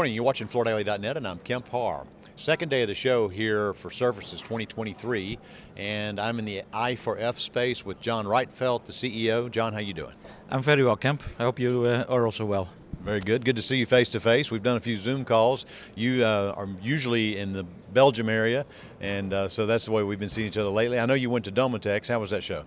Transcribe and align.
morning. 0.00 0.14
You're 0.14 0.24
watching 0.24 0.48
FloorDaily.net, 0.48 1.18
and 1.18 1.28
I'm 1.28 1.38
Kemp 1.40 1.68
Harr. 1.68 2.06
Second 2.36 2.70
day 2.70 2.80
of 2.80 2.88
the 2.88 2.94
show 2.94 3.28
here 3.28 3.74
for 3.74 3.90
Surfaces 3.90 4.40
2023, 4.40 5.38
and 5.76 6.18
I'm 6.18 6.38
in 6.38 6.46
the 6.46 6.62
I4F 6.72 7.38
space 7.38 7.84
with 7.84 8.00
John 8.00 8.24
Rietveld, 8.24 8.86
the 8.86 8.92
CEO. 8.92 9.50
John, 9.50 9.74
how 9.74 9.80
you 9.80 9.92
doing? 9.92 10.14
I'm 10.48 10.62
very 10.62 10.82
well, 10.82 10.96
Kemp. 10.96 11.22
I 11.38 11.42
hope 11.42 11.58
you 11.58 11.84
uh, 11.84 12.06
are 12.08 12.24
also 12.24 12.46
well. 12.46 12.70
Very 13.02 13.20
good. 13.20 13.44
Good 13.44 13.56
to 13.56 13.62
see 13.62 13.76
you 13.76 13.84
face 13.84 14.08
to 14.10 14.20
face. 14.20 14.50
We've 14.50 14.62
done 14.62 14.78
a 14.78 14.80
few 14.80 14.96
Zoom 14.96 15.26
calls. 15.26 15.66
You 15.94 16.24
uh, 16.24 16.54
are 16.56 16.68
usually 16.80 17.36
in 17.36 17.52
the 17.52 17.64
Belgium 17.92 18.30
area, 18.30 18.64
and 19.02 19.34
uh, 19.34 19.48
so 19.48 19.66
that's 19.66 19.84
the 19.84 19.92
way 19.92 20.02
we've 20.02 20.18
been 20.18 20.30
seeing 20.30 20.48
each 20.48 20.56
other 20.56 20.70
lately. 20.70 20.98
I 20.98 21.04
know 21.04 21.12
you 21.12 21.28
went 21.28 21.44
to 21.44 21.52
Domotex. 21.52 22.08
How 22.08 22.20
was 22.20 22.30
that 22.30 22.42
show? 22.42 22.64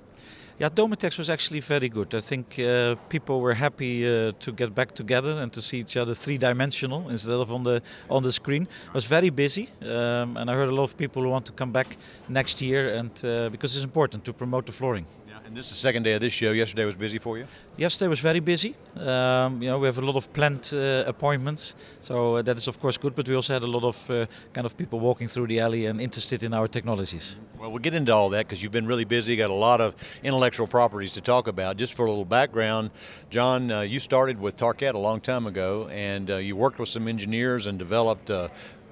Yeah, 0.59 0.69
Domotex 0.69 1.17
was 1.17 1.31
actually 1.31 1.61
very 1.61 1.89
good. 1.89 2.13
I 2.13 2.19
think 2.19 2.59
uh, 2.59 2.93
people 3.09 3.41
were 3.41 3.55
happy 3.55 4.05
uh, 4.05 4.33
to 4.39 4.51
get 4.51 4.75
back 4.75 4.93
together 4.93 5.39
and 5.41 5.51
to 5.51 5.61
see 5.63 5.79
each 5.79 5.97
other 5.97 6.13
three-dimensional 6.13 7.09
instead 7.09 7.39
of 7.39 7.51
on 7.51 7.63
the 7.63 7.81
on 8.07 8.21
the 8.21 8.31
screen. 8.31 8.63
It 8.63 8.93
was 8.93 9.05
very 9.05 9.31
busy, 9.31 9.69
um, 9.81 10.37
and 10.37 10.51
I 10.51 10.53
heard 10.53 10.69
a 10.69 10.75
lot 10.75 10.83
of 10.83 10.95
people 10.95 11.23
who 11.23 11.29
want 11.29 11.47
to 11.47 11.53
come 11.53 11.71
back 11.71 11.97
next 12.29 12.61
year, 12.61 12.93
and 12.93 13.11
uh, 13.25 13.49
because 13.49 13.75
it's 13.75 13.83
important 13.83 14.25
to 14.25 14.33
promote 14.33 14.67
the 14.67 14.73
flooring. 14.73 15.07
And 15.45 15.57
this 15.57 15.65
is 15.65 15.71
the 15.71 15.77
second 15.77 16.03
day 16.03 16.13
of 16.13 16.21
this 16.21 16.31
show. 16.31 16.51
Yesterday 16.53 16.85
was 16.85 16.95
busy 16.95 17.17
for 17.17 17.37
you. 17.37 17.45
Yesterday 17.75 18.07
was 18.07 18.21
very 18.21 18.39
busy. 18.39 18.75
Um, 18.95 19.61
you 19.61 19.69
know, 19.69 19.77
we 19.77 19.87
have 19.87 19.97
a 19.97 20.01
lot 20.01 20.15
of 20.15 20.31
planned 20.31 20.71
uh, 20.73 21.03
appointments, 21.05 21.75
so 22.01 22.37
uh, 22.37 22.41
that 22.43 22.57
is 22.57 22.67
of 22.69 22.79
course 22.79 22.97
good. 22.97 23.13
But 23.13 23.27
we 23.27 23.35
also 23.35 23.53
had 23.53 23.61
a 23.61 23.67
lot 23.67 23.83
of 23.83 24.09
uh, 24.09 24.25
kind 24.53 24.65
of 24.65 24.77
people 24.77 25.01
walking 25.01 25.27
through 25.27 25.47
the 25.47 25.59
alley 25.59 25.85
and 25.85 25.99
interested 25.99 26.43
in 26.43 26.53
our 26.53 26.69
technologies. 26.69 27.35
Well, 27.59 27.71
we'll 27.71 27.79
get 27.79 27.93
into 27.93 28.13
all 28.13 28.29
that 28.29 28.47
because 28.47 28.63
you've 28.63 28.71
been 28.71 28.87
really 28.87 29.03
busy. 29.03 29.35
Got 29.35 29.49
a 29.49 29.53
lot 29.53 29.81
of 29.81 29.95
intellectual 30.23 30.65
properties 30.67 31.11
to 31.13 31.21
talk 31.21 31.47
about. 31.47 31.75
Just 31.75 31.93
for 31.93 32.05
a 32.05 32.09
little 32.09 32.25
background, 32.25 32.91
John, 33.29 33.69
uh, 33.69 33.81
you 33.81 33.99
started 33.99 34.39
with 34.39 34.55
Tarkett 34.55 34.93
a 34.93 34.97
long 34.97 35.19
time 35.19 35.45
ago, 35.45 35.89
and 35.91 36.31
uh, 36.31 36.35
you 36.37 36.55
worked 36.55 36.79
with 36.79 36.89
some 36.89 37.09
engineers 37.09 37.67
and 37.67 37.77
developed. 37.77 38.31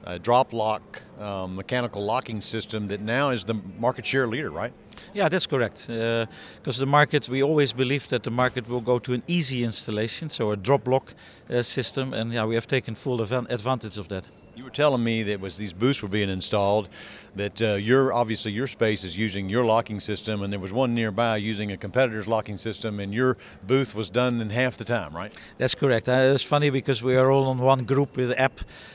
A 0.04 0.18
drop 0.18 0.52
lock 0.52 1.02
um, 1.20 1.56
mechanical 1.56 2.04
locking 2.04 2.42
system 2.42 2.88
that 2.88 3.02
now 3.02 3.30
is 3.30 3.46
the 3.46 3.54
market 3.80 4.06
share 4.06 4.28
leader, 4.28 4.50
right? 4.50 4.74
Yeah, 5.14 5.30
that's 5.30 5.48
correct. 5.48 5.88
Because 5.88 6.80
uh, 6.80 6.80
the 6.80 6.86
market, 6.86 7.30
we 7.30 7.44
always 7.44 7.74
believe 7.74 8.08
that 8.08 8.24
the 8.24 8.32
market 8.32 8.68
will 8.68 8.82
go 8.82 9.00
to 9.00 9.14
an 9.14 9.24
easy 9.28 9.64
installation, 9.64 10.30
so 10.30 10.52
a 10.52 10.58
drop 10.58 10.88
lock 10.88 11.14
uh, 11.50 11.62
system, 11.62 12.14
and 12.14 12.34
yeah, 12.34 12.46
we 12.46 12.56
have 12.56 12.68
taken 12.68 12.96
full 12.96 13.22
advantage 13.22 13.98
of 13.98 14.08
that. 14.08 14.30
You 14.54 14.66
were 14.66 14.70
telling 14.70 15.02
me 15.02 15.24
that 15.24 15.40
was 15.40 15.56
these 15.56 15.72
booths 15.72 16.02
were 16.02 16.10
being 16.10 16.30
installed, 16.30 16.90
that 17.36 17.62
uh, 17.62 17.76
your 17.76 18.12
obviously 18.12 18.52
your 18.52 18.68
space 18.68 19.06
is 19.06 19.18
using 19.18 19.48
your 19.48 19.64
locking 19.64 20.02
system, 20.02 20.44
and 20.44 20.52
there 20.52 20.60
was 20.60 20.74
one 20.74 20.94
nearby 20.94 21.38
using 21.38 21.72
a 21.72 21.78
competitor's 21.78 22.28
locking 22.28 22.58
system, 22.58 23.00
and 23.00 23.14
your 23.14 23.38
booth 23.66 23.96
was 23.96 24.10
done 24.10 24.42
in 24.42 24.50
half 24.50 24.76
the 24.76 24.84
time, 24.84 25.16
right? 25.16 25.32
That's 25.58 25.74
correct. 25.74 26.10
Uh, 26.10 26.34
it's 26.34 26.44
funny 26.44 26.70
because 26.70 27.02
we 27.02 27.16
are 27.16 27.32
all 27.32 27.46
on 27.46 27.60
one 27.60 27.86
group 27.86 28.14
WhatsApp, 28.14 28.52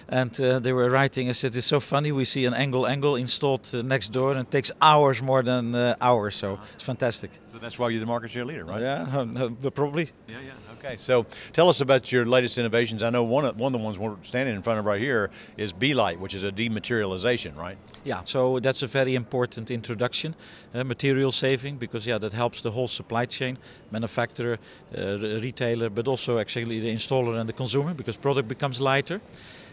and 0.09 0.39
uh, 0.41 0.59
they 0.59 0.75
were 0.75 0.91
writing. 0.91 1.31
I 1.31 1.33
said 1.33 1.57
it's 1.57 1.67
so 1.67 1.81
funny. 1.81 2.13
We 2.13 2.27
see 2.27 2.45
an 2.45 2.53
angle 2.53 2.87
angle 2.87 3.17
installed 3.17 3.67
uh, 3.73 3.81
next 3.81 4.09
door, 4.13 4.33
and 4.33 4.41
it 4.41 4.51
takes 4.51 4.71
hours 4.83 5.23
more 5.23 5.43
than 5.43 5.75
uh, 5.75 5.95
hours. 6.03 6.37
So 6.37 6.59
it's 6.75 6.85
fantastic. 6.85 7.31
So 7.57 7.61
that's 7.61 7.79
why 7.79 7.89
you're 7.89 8.01
the 8.01 8.05
market 8.05 8.31
share 8.31 8.45
leader, 8.45 8.67
right? 8.67 8.83
Yeah, 8.83 9.49
probably. 9.73 10.11
Yeah, 10.29 10.37
yeah. 10.45 10.75
Okay, 10.79 10.99
so 10.99 11.25
tell 11.55 11.71
us 11.71 11.81
about 11.81 12.13
your 12.13 12.27
latest 12.27 12.59
innovations. 12.59 13.03
I 13.03 13.09
know 13.09 13.23
one 13.23 13.47
of, 13.47 13.59
one 13.59 13.75
of 13.75 13.81
the 13.81 13.83
ones 13.83 13.99
we're 13.99 14.15
standing 14.25 14.55
in 14.55 14.61
front 14.61 14.79
of 14.79 14.85
right 14.85 15.01
here 15.01 15.31
is 15.57 15.73
B-Light, 15.73 16.21
which 16.21 16.35
is 16.35 16.45
a 16.45 16.53
dematerialization, 16.53 17.57
right? 17.57 17.79
Yeah, 18.05 18.21
so 18.25 18.61
that's 18.61 18.83
a 18.83 18.87
very 18.87 19.15
important 19.15 19.71
introduction, 19.71 20.35
uh, 20.75 20.85
material 20.85 21.33
saving, 21.33 21.79
because 21.79 22.07
yeah, 22.07 22.19
that 22.19 22.35
helps 22.35 22.61
the 22.61 22.73
whole 22.73 22.89
supply 22.89 23.25
chain, 23.25 23.57
manufacturer, 23.91 24.59
uh, 24.95 25.17
retailer, 25.41 25.89
but 25.89 26.07
also 26.09 26.39
actually 26.39 26.79
the 26.81 26.93
installer 26.93 27.41
and 27.41 27.49
the 27.49 27.55
consumer, 27.55 27.95
because 27.95 28.19
product 28.19 28.49
becomes 28.49 28.83
lighter. 28.83 29.19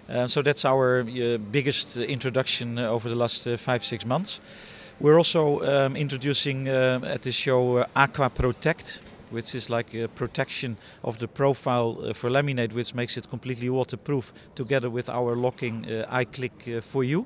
Uh, 0.07 0.25
so 0.25 0.41
that's 0.41 0.63
our 0.63 1.01
uh, 1.01 1.37
biggest 1.51 1.97
introduction 1.97 2.79
over 2.79 3.09
the 3.09 3.15
last 3.15 3.45
uh, 3.45 3.57
five 3.57 3.83
six 3.83 4.05
months. 4.05 4.39
We're 4.99 5.17
also 5.17 5.61
um, 5.61 5.95
introducing 5.95 6.69
uh, 6.69 6.99
at 7.03 7.23
this 7.23 7.35
show 7.35 7.77
uh, 7.77 7.85
Aqua 7.95 8.29
Protect, 8.29 9.01
which 9.31 9.55
is 9.55 9.69
like 9.69 9.93
a 9.95 10.07
protection 10.07 10.77
of 11.03 11.17
the 11.17 11.27
profile 11.27 11.97
uh, 12.01 12.13
for 12.13 12.29
laminate, 12.29 12.73
which 12.73 12.93
makes 12.93 13.17
it 13.17 13.29
completely 13.29 13.69
waterproof, 13.69 14.31
together 14.55 14.89
with 14.89 15.09
our 15.09 15.35
locking 15.35 15.85
uh, 15.85 16.05
iClick 16.11 16.77
uh, 16.77 16.81
for 16.81 17.03
you. 17.03 17.25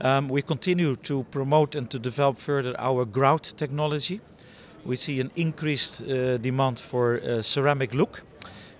Um, 0.00 0.28
we 0.28 0.42
continue 0.42 0.96
to 0.96 1.24
promote 1.30 1.76
and 1.76 1.90
to 1.90 1.98
develop 1.98 2.38
further 2.38 2.74
our 2.78 3.04
grout 3.04 3.52
technology. 3.56 4.20
We 4.84 4.96
see 4.96 5.20
an 5.20 5.30
increased 5.36 6.02
uh, 6.02 6.38
demand 6.38 6.80
for 6.80 7.42
ceramic 7.42 7.92
look. 7.94 8.22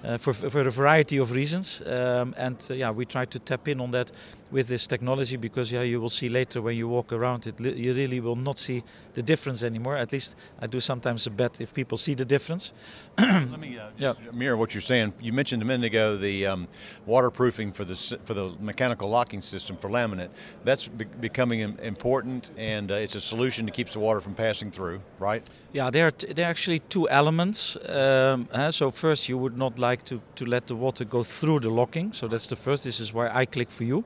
Uh, 0.04 0.18
for, 0.18 0.34
for 0.34 0.60
a 0.60 0.70
variety 0.70 1.16
of 1.16 1.32
reasons. 1.32 1.80
Um, 1.80 2.34
and 2.36 2.56
uh, 2.70 2.74
yeah, 2.74 2.90
we 2.90 3.06
try 3.06 3.24
to 3.24 3.38
tap 3.38 3.66
in 3.66 3.80
on 3.80 3.90
that 3.92 4.12
with 4.50 4.68
this 4.68 4.86
technology 4.86 5.36
because 5.36 5.72
yeah, 5.72 5.82
you 5.82 6.00
will 6.00 6.10
see 6.10 6.28
later 6.28 6.62
when 6.62 6.76
you 6.76 6.86
walk 6.86 7.12
around 7.12 7.46
it, 7.46 7.58
you 7.58 7.92
really 7.92 8.20
will 8.20 8.36
not 8.36 8.58
see 8.58 8.84
the 9.14 9.22
difference 9.22 9.62
anymore. 9.62 9.96
At 9.96 10.12
least 10.12 10.36
I 10.60 10.66
do 10.66 10.80
sometimes 10.80 11.26
a 11.26 11.30
bet 11.30 11.60
if 11.60 11.72
people 11.74 11.98
see 11.98 12.14
the 12.14 12.24
difference. 12.24 12.72
Let 13.18 13.58
me 13.58 13.78
uh, 13.78 13.88
yeah. 13.96 14.12
mirror 14.32 14.56
what 14.56 14.74
you're 14.74 14.80
saying. 14.82 15.14
You 15.20 15.32
mentioned 15.32 15.62
a 15.62 15.64
minute 15.64 15.86
ago 15.86 16.16
the 16.16 16.46
um, 16.46 16.68
waterproofing 17.06 17.72
for 17.72 17.84
the 17.84 17.96
for 18.24 18.34
the 18.34 18.52
mechanical 18.60 19.08
locking 19.08 19.40
system 19.40 19.76
for 19.76 19.88
laminate. 19.90 20.30
That's 20.62 20.86
be- 20.86 21.06
becoming 21.20 21.60
important, 21.82 22.50
and 22.56 22.92
uh, 22.92 22.94
it's 22.94 23.16
a 23.16 23.20
solution 23.20 23.66
to 23.66 23.72
keep 23.72 23.88
the 23.88 23.98
water 23.98 24.20
from 24.20 24.34
passing 24.34 24.70
through, 24.70 25.00
right? 25.18 25.48
Yeah, 25.72 25.90
there 25.90 26.06
are, 26.06 26.12
t- 26.12 26.32
there 26.32 26.46
are 26.46 26.50
actually 26.50 26.80
two 26.80 27.08
elements. 27.08 27.76
Um, 27.88 28.48
so 28.70 28.90
first, 28.90 29.28
you 29.28 29.38
would 29.38 29.56
not 29.56 29.78
like 29.78 29.85
to, 29.94 30.20
to 30.34 30.44
let 30.44 30.66
the 30.66 30.74
water 30.74 31.04
go 31.04 31.22
through 31.22 31.60
the 31.60 31.70
locking. 31.70 32.12
So 32.12 32.26
that's 32.26 32.48
the 32.48 32.56
first. 32.56 32.82
This 32.82 32.98
is 32.98 33.12
why 33.12 33.30
I 33.32 33.46
click 33.46 33.70
for 33.70 33.84
you. 33.84 34.04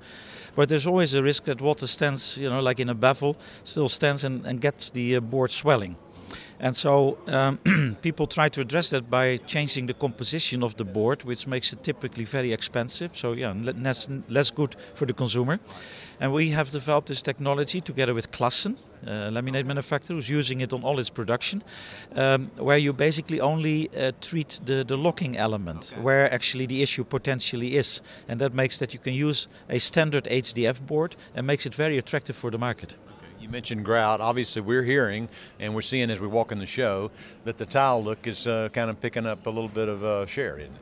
But 0.55 0.69
there's 0.69 0.87
always 0.87 1.15
a 1.15 1.23
risk 1.23 1.45
that 1.45 1.63
water 1.63 1.87
stands, 1.87 2.37
you 2.37 2.51
know, 2.51 2.61
like 2.61 2.81
in 2.81 2.91
a 2.91 2.95
baffle, 2.95 3.37
still 3.65 3.89
stands 3.89 4.25
and, 4.25 4.45
and 4.47 4.61
gets 4.61 4.91
the 4.91 5.17
uh, 5.17 5.21
board 5.21 5.51
swelling. 5.51 5.97
And 6.61 6.77
so 6.77 7.17
um, 7.27 7.97
people 8.03 8.27
try 8.27 8.49
to 8.51 8.61
address 8.61 8.91
that 8.91 9.11
by 9.11 9.39
changing 9.39 9.87
the 9.87 9.95
composition 9.95 10.63
of 10.63 10.77
the 10.77 10.85
board, 10.85 11.25
which 11.25 11.47
makes 11.47 11.73
it 11.73 11.83
typically 11.83 12.25
very 12.25 12.53
expensive. 12.53 13.17
So 13.17 13.33
yeah, 13.33 13.55
less, 13.57 14.09
less 14.29 14.51
good 14.51 14.77
for 14.95 15.07
the 15.07 15.15
consumer. 15.15 15.59
And 16.21 16.35
we 16.35 16.51
have 16.51 16.71
developed 16.71 17.09
this 17.09 17.23
technology 17.23 17.81
together 17.81 18.13
with 18.13 18.31
Classen, 18.31 18.77
a 19.07 19.31
laminate 19.31 19.65
manufacturer, 19.65 20.17
who's 20.17 20.29
using 20.29 20.61
it 20.61 20.75
on 20.75 20.83
all 20.83 20.99
its 20.99 21.09
production, 21.09 21.63
um, 22.15 22.51
where 22.59 22.77
you 22.77 22.93
basically 22.93 23.41
only 23.41 23.89
uh, 23.97 24.13
treat 24.21 24.61
the, 24.67 24.85
the 24.85 24.99
locking 24.99 25.39
element, 25.39 25.93
okay. 25.95 26.03
where 26.03 26.33
actually 26.33 26.67
the 26.67 26.83
issue 26.83 27.05
potentially 27.05 27.77
is. 27.77 28.03
And 28.29 28.39
that 28.43 28.53
makes 28.53 28.77
that 28.79 28.93
you 28.93 28.99
can 29.01 29.15
use 29.15 29.49
a 29.71 29.79
standard 29.79 30.25
HDF 30.25 30.87
board 30.87 31.17
and 31.35 31.47
makes 31.47 31.65
it 31.65 31.75
very 31.75 31.97
attractive 31.97 32.37
for 32.37 32.51
the 32.51 32.59
market. 32.59 32.97
You 33.41 33.49
mentioned 33.49 33.87
grout. 33.87 34.21
Obviously, 34.21 34.61
we're 34.61 34.85
hearing 34.85 35.29
and 35.59 35.75
we're 35.75 35.81
seeing 35.81 36.11
as 36.11 36.21
we 36.21 36.27
walk 36.27 36.53
in 36.53 36.59
the 36.59 36.67
show 36.67 37.11
that 37.45 37.57
the 37.57 37.65
tile 37.65 38.03
look 38.03 38.27
is 38.27 38.47
uh, 38.47 38.69
kind 38.71 38.91
of 38.91 39.01
picking 39.01 39.25
up 39.25 39.47
a 39.47 39.51
little 39.51 39.69
bit 39.69 39.89
of 39.89 40.05
uh, 40.05 40.27
share, 40.27 40.59
isn't 40.59 40.75
it? 40.75 40.81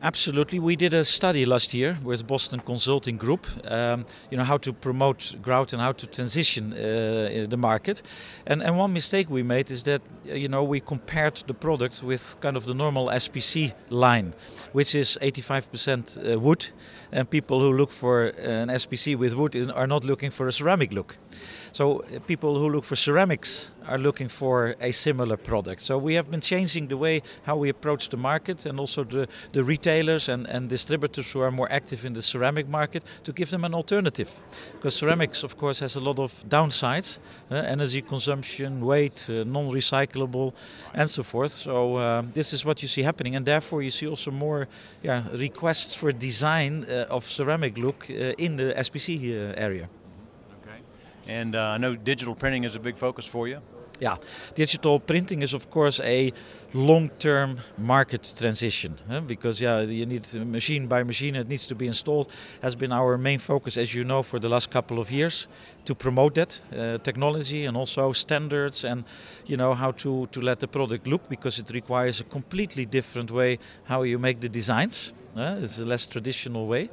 Absolutely. 0.00 0.60
We 0.60 0.76
did 0.76 0.94
a 0.94 1.04
study 1.04 1.44
last 1.44 1.74
year 1.74 1.98
with 2.04 2.24
Boston 2.24 2.60
Consulting 2.60 3.16
Group, 3.16 3.48
um, 3.64 4.06
you 4.30 4.36
know, 4.36 4.44
how 4.44 4.56
to 4.58 4.72
promote 4.72 5.34
grout 5.42 5.72
and 5.72 5.82
how 5.82 5.90
to 5.90 6.06
transition 6.06 6.72
uh, 6.72 7.46
the 7.48 7.56
market. 7.56 8.02
And, 8.46 8.62
and 8.62 8.78
one 8.78 8.92
mistake 8.92 9.28
we 9.28 9.42
made 9.42 9.72
is 9.72 9.82
that, 9.84 10.00
you 10.24 10.46
know, 10.46 10.62
we 10.62 10.78
compared 10.78 11.42
the 11.48 11.54
product 11.54 12.00
with 12.04 12.36
kind 12.40 12.56
of 12.56 12.64
the 12.64 12.74
normal 12.74 13.08
SPC 13.08 13.74
line, 13.90 14.34
which 14.70 14.94
is 14.94 15.18
85% 15.20 16.34
uh, 16.34 16.38
wood. 16.38 16.68
And 17.10 17.28
people 17.28 17.58
who 17.58 17.72
look 17.72 17.90
for 17.90 18.26
an 18.26 18.68
SPC 18.68 19.16
with 19.16 19.34
wood 19.34 19.56
are 19.74 19.88
not 19.88 20.04
looking 20.04 20.30
for 20.30 20.46
a 20.46 20.52
ceramic 20.52 20.92
look. 20.92 21.16
So 21.72 22.00
uh, 22.00 22.18
people 22.26 22.58
who 22.58 22.68
look 22.68 22.84
for 22.84 22.96
ceramics 22.96 23.72
are 23.88 23.98
looking 23.98 24.28
for 24.28 24.74
a 24.80 24.92
similar 24.92 25.36
product. 25.36 25.80
So 25.82 25.96
we 25.98 26.14
have 26.14 26.30
been 26.30 26.40
changing 26.40 26.88
the 26.88 26.96
way 26.96 27.22
how 27.44 27.56
we 27.56 27.68
approach 27.68 28.10
the 28.10 28.16
market 28.16 28.66
and 28.66 28.78
also 28.78 29.04
the, 29.04 29.28
the 29.52 29.64
retailers 29.64 30.28
and, 30.28 30.46
and 30.46 30.68
distributors 30.68 31.32
who 31.32 31.40
are 31.40 31.50
more 31.50 31.68
active 31.72 32.04
in 32.04 32.12
the 32.12 32.22
ceramic 32.22 32.68
market 32.68 33.02
to 33.24 33.32
give 33.32 33.50
them 33.50 33.64
an 33.64 33.74
alternative. 33.74 34.30
Because 34.72 34.94
ceramics, 34.94 35.42
of 35.42 35.56
course, 35.56 35.80
has 35.80 35.96
a 35.96 36.00
lot 36.00 36.18
of 36.18 36.32
downsides 36.48 37.18
uh, 37.50 37.54
energy 37.54 38.02
consumption, 38.02 38.84
weight, 38.84 39.26
uh, 39.30 39.44
non 39.44 39.70
recyclable, 39.70 40.52
and 40.94 41.08
so 41.08 41.22
forth. 41.22 41.52
So 41.52 41.96
uh, 41.96 42.22
this 42.34 42.52
is 42.52 42.64
what 42.64 42.82
you 42.82 42.88
see 42.88 43.02
happening, 43.02 43.36
and 43.36 43.46
therefore 43.46 43.82
you 43.82 43.90
see 43.90 44.06
also 44.06 44.30
more 44.30 44.68
yeah, 45.02 45.24
requests 45.32 45.94
for 45.94 46.12
design 46.12 46.84
uh, 46.84 47.06
of 47.08 47.24
ceramic 47.24 47.78
look 47.78 48.06
uh, 48.10 48.34
in 48.38 48.56
the 48.56 48.74
SPC 48.76 49.54
area. 49.56 49.88
And 51.28 51.54
uh, 51.54 51.74
I 51.74 51.78
know 51.78 51.94
digital 51.94 52.34
printing 52.34 52.64
is 52.64 52.74
a 52.74 52.80
big 52.80 52.96
focus 52.96 53.26
for 53.26 53.46
you. 53.46 53.60
Yeah, 54.00 54.16
digital 54.54 55.00
printing 55.00 55.42
is 55.42 55.54
of 55.54 55.70
course 55.70 55.98
a 56.00 56.32
long-term 56.72 57.58
market 57.76 58.32
transition 58.38 58.94
huh? 59.08 59.20
because 59.20 59.60
yeah, 59.60 59.80
you 59.80 60.06
need 60.06 60.24
machine 60.46 60.86
by 60.86 61.02
machine. 61.02 61.34
It 61.34 61.48
needs 61.48 61.66
to 61.66 61.74
be 61.74 61.88
installed. 61.88 62.30
Has 62.62 62.76
been 62.76 62.92
our 62.92 63.18
main 63.18 63.40
focus, 63.40 63.76
as 63.76 63.92
you 63.92 64.04
know, 64.04 64.22
for 64.22 64.38
the 64.38 64.48
last 64.48 64.70
couple 64.70 65.00
of 65.00 65.10
years 65.10 65.48
to 65.84 65.96
promote 65.96 66.34
that 66.36 66.60
uh, 66.72 66.98
technology 66.98 67.64
and 67.64 67.76
also 67.76 68.12
standards 68.12 68.84
and 68.84 69.04
you 69.46 69.56
know 69.56 69.74
how 69.74 69.90
to 69.92 70.26
to 70.26 70.40
let 70.40 70.60
the 70.60 70.68
product 70.68 71.06
look 71.06 71.28
because 71.28 71.58
it 71.58 71.70
requires 71.70 72.20
a 72.20 72.24
completely 72.24 72.86
different 72.86 73.30
way 73.30 73.58
how 73.84 74.02
you 74.04 74.18
make 74.18 74.38
the 74.40 74.48
designs 74.48 75.12
it's 75.38 75.78
a 75.78 75.84
less 75.84 76.06
traditional 76.06 76.66
way, 76.66 76.88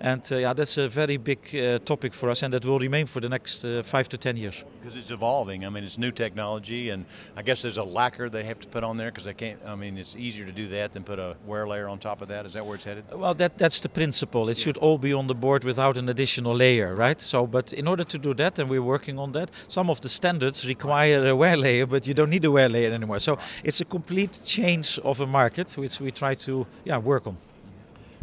and 0.00 0.26
uh, 0.32 0.36
yeah, 0.36 0.52
that's 0.52 0.76
a 0.78 0.88
very 0.88 1.16
big 1.16 1.38
uh, 1.54 1.78
topic 1.84 2.14
for 2.14 2.30
us, 2.30 2.42
and 2.42 2.52
that 2.54 2.64
will 2.64 2.78
remain 2.78 3.06
for 3.06 3.20
the 3.20 3.28
next 3.28 3.64
uh, 3.64 3.82
five 3.82 4.08
to 4.08 4.16
ten 4.16 4.36
years. 4.36 4.64
Because 4.80 4.96
it's 4.96 5.10
evolving. 5.10 5.66
I 5.66 5.68
mean, 5.68 5.84
it's 5.84 5.98
new 5.98 6.10
technology, 6.10 6.90
and 6.90 7.04
I 7.36 7.42
guess 7.42 7.62
there's 7.62 7.76
a 7.76 7.84
lacquer 7.84 8.30
they 8.30 8.44
have 8.44 8.58
to 8.60 8.68
put 8.68 8.82
on 8.84 8.96
there 8.96 9.10
because 9.10 9.24
they 9.24 9.34
can't. 9.34 9.58
I 9.66 9.74
mean, 9.74 9.98
it's 9.98 10.16
easier 10.16 10.46
to 10.46 10.52
do 10.52 10.68
that 10.68 10.92
than 10.92 11.04
put 11.04 11.18
a 11.18 11.36
wear 11.46 11.66
layer 11.66 11.88
on 11.88 11.98
top 11.98 12.22
of 12.22 12.28
that. 12.28 12.46
Is 12.46 12.52
that 12.52 12.64
where 12.64 12.76
it's 12.76 12.84
headed? 12.84 13.04
Well, 13.12 13.34
that 13.34 13.56
that's 13.56 13.80
the 13.80 13.88
principle. 13.88 14.48
It 14.48 14.58
yeah. 14.58 14.64
should 14.64 14.76
all 14.78 14.98
be 14.98 15.12
on 15.12 15.26
the 15.26 15.34
board 15.34 15.64
without 15.64 15.96
an 15.96 16.08
additional 16.08 16.54
layer, 16.54 16.94
right? 16.94 17.20
So, 17.20 17.46
but 17.46 17.72
in 17.72 17.86
order 17.86 18.04
to 18.04 18.18
do 18.18 18.34
that, 18.34 18.58
and 18.58 18.70
we're 18.70 18.82
working 18.82 19.18
on 19.18 19.32
that, 19.32 19.50
some 19.68 19.90
of 19.90 20.00
the 20.00 20.08
standards 20.08 20.66
require 20.66 21.26
a 21.26 21.36
wear 21.36 21.56
layer, 21.56 21.86
but 21.86 22.06
you 22.06 22.14
don't 22.14 22.30
need 22.30 22.44
a 22.44 22.50
wear 22.50 22.68
layer 22.68 22.92
anymore. 22.92 23.20
So 23.20 23.38
it's 23.64 23.80
a 23.80 23.84
complete 23.84 24.40
change 24.44 24.98
of 25.04 25.20
a 25.20 25.26
market, 25.26 25.76
which 25.76 26.00
we 26.00 26.10
try 26.10 26.34
to 26.34 26.66
yeah 26.84 26.98
work 26.98 27.26
on. 27.26 27.36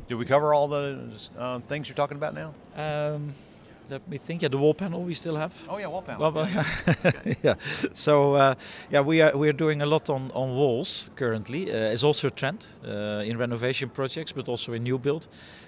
Did 0.08 0.16
we 0.16 0.26
cover 0.26 0.54
all 0.54 0.68
the 0.70 1.10
uh, 1.38 1.60
things 1.60 1.90
you're 1.90 1.96
talking 1.96 2.18
about 2.18 2.34
now? 2.34 2.54
Um, 2.78 3.34
let 3.90 4.08
me 4.08 4.18
think. 4.18 4.42
Yeah, 4.42 4.50
the 4.50 4.58
wall 4.58 4.74
panel 4.74 5.04
we 5.04 5.14
still 5.14 5.36
have. 5.36 5.54
Oh 5.70 5.78
yeah, 5.78 5.88
wall 5.88 6.02
panel. 6.02 6.48
Yeah. 6.48 6.64
yeah. 7.04 7.34
yeah. 7.44 7.56
So 7.94 8.36
uh, 8.36 8.56
yeah, 8.92 9.02
we 9.02 9.22
are 9.22 9.36
we 9.38 9.48
are 9.48 9.58
doing 9.58 9.82
a 9.82 9.86
lot 9.86 10.10
on 10.10 10.32
on 10.34 10.56
walls 10.56 11.10
currently. 11.16 11.72
Uh, 11.72 11.94
it's 11.94 12.04
also 12.04 12.28
a 12.28 12.32
trend 12.32 12.68
uh, 12.86 13.24
in 13.26 13.38
renovation 13.38 13.90
projects, 13.90 14.34
but 14.34 14.50
also 14.50 14.74
in 14.74 14.84
new 14.84 14.98
build, 14.98 15.28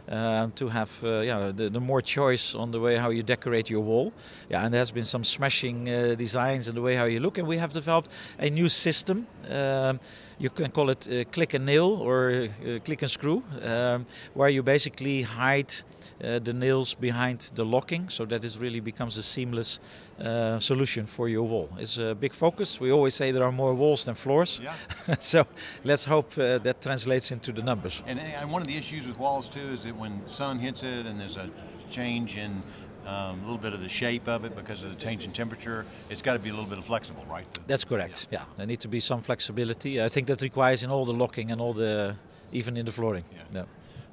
um, 0.10 0.52
to 0.52 0.68
have 0.70 1.04
uh, 1.04 1.22
yeah 1.22 1.52
the, 1.56 1.70
the, 1.70 1.80
more 1.80 2.02
choice 2.02 2.56
on 2.56 2.72
the 2.72 2.80
way 2.80 2.98
how 2.98 3.10
you 3.10 3.24
decorate 3.24 3.70
your 3.70 3.82
wall. 3.82 4.12
Yeah, 4.50 4.66
and 4.66 4.74
there 4.74 4.82
has 4.82 4.92
been 4.92 5.06
some 5.06 5.24
smashing 5.24 5.90
uh, 5.90 6.16
designs 6.16 6.68
in 6.68 6.76
the 6.76 6.82
way 6.82 6.96
how 6.96 7.06
you 7.06 7.20
look, 7.20 7.38
and 7.38 7.48
we 7.48 7.58
have 7.58 7.74
developed 7.74 8.12
a 8.40 8.50
new 8.50 8.70
system. 8.70 9.28
Um, 9.50 10.00
you 10.40 10.50
can 10.50 10.72
call 10.72 10.90
it 10.90 11.08
uh, 11.08 11.24
click 11.32 11.54
and 11.54 11.66
nail 11.66 12.00
or 12.02 12.48
click 12.86 13.02
and 13.02 13.12
screw, 13.12 13.44
um, 13.64 14.06
where 14.34 14.50
you 14.50 14.64
basically 14.64 15.24
hide 15.24 15.74
the 16.20 16.54
nails 16.54 16.94
behind 16.94 17.52
the 17.56 17.66
locking 17.66 18.09
so 18.10 18.26
that 18.26 18.44
it 18.44 18.58
really 18.60 18.80
becomes 18.80 19.18
a 19.18 19.24
seamless 19.24 19.80
uh, 20.20 20.60
solution 20.60 21.06
for 21.06 21.30
your 21.30 21.44
wall. 21.44 21.70
It's 21.78 21.98
a 21.98 22.16
big 22.16 22.34
focus. 22.34 22.80
We 22.80 22.92
always 22.92 23.16
say 23.16 23.32
there 23.32 23.44
are 23.44 23.52
more 23.52 23.74
walls 23.74 24.06
than 24.06 24.16
floors. 24.16 24.62
Yeah. 24.64 24.74
so 25.20 25.46
let's 25.84 26.06
hope 26.06 26.32
uh, 26.38 26.58
that 26.60 26.82
translates 26.82 27.32
into 27.32 27.52
the 27.52 27.62
numbers. 27.62 28.04
And, 28.06 28.20
and, 28.20 28.52
one 28.52 28.62
of 28.62 28.68
the 28.68 28.78
issues 28.78 29.08
with 29.08 29.18
walls 29.20 29.48
too 29.48 29.70
is 29.74 29.84
that 29.84 29.96
when 29.96 30.28
sun 30.28 30.60
hits 30.60 30.84
it 30.84 31.06
and 31.06 31.20
there's 31.20 31.38
a 31.38 31.50
change 31.90 32.38
in 32.38 32.64
um, 33.06 33.40
a 33.40 33.44
little 33.44 33.58
bit 33.58 33.74
of 33.74 33.82
the 33.82 33.90
shape 33.90 34.28
of 34.28 34.46
it 34.46 34.56
because 34.56 34.84
of 34.84 34.90
the 34.92 34.96
change 34.96 35.26
in 35.26 35.32
temperature. 35.32 35.86
It's 36.10 36.22
got 36.22 36.34
to 36.34 36.40
be 36.40 36.50
a 36.50 36.54
little 36.54 36.70
bit 36.70 36.84
flexible, 36.84 37.26
right? 37.30 37.48
That's 37.68 37.86
correct. 37.86 38.28
Yeah. 38.32 38.40
yeah, 38.40 38.46
there 38.56 38.68
needs 38.68 38.82
to 38.82 38.88
be 38.88 39.00
some 39.00 39.22
flexibility. 39.22 40.02
I 40.02 40.10
think 40.10 40.28
that 40.28 40.42
requires 40.42 40.84
in 40.84 40.92
all 40.92 41.06
the 41.06 41.14
locking 41.14 41.52
and 41.52 41.60
all 41.60 41.74
the, 41.74 42.16
even 42.52 42.78
in 42.78 42.86
the 42.86 42.92
flooring. 42.92 43.24
Yeah. 43.32 43.40
yeah. 43.54 43.64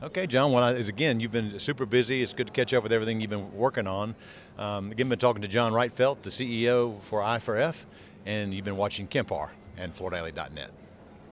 Okay, 0.03 0.27
John. 0.27 0.53
Well, 0.53 0.77
again, 0.77 1.21
you've 1.21 1.33
been 1.33 1.59
super 1.59 1.87
busy. 1.87 2.23
It's 2.23 2.35
good 2.35 2.49
to 2.49 2.53
catch 2.53 2.75
up 2.75 2.83
with 2.83 2.93
everything 2.93 3.19
you've 3.19 3.31
been 3.31 3.57
working 3.57 3.87
on. 3.87 4.15
Um, 4.59 4.91
again, 4.91 5.09
been 5.09 5.19
talking 5.19 5.41
to 5.41 5.49
John 5.49 5.73
Rietveld, 5.73 6.21
the 6.21 6.29
CEO 6.29 7.01
for 7.05 7.21
I4F, 7.21 7.87
and 8.27 8.53
you've 8.53 8.65
been 8.65 8.77
watching 8.77 9.07
Kemp 9.07 9.31
Harr 9.31 9.53
and 9.79 9.97
FloorDaily.net. 9.97 10.71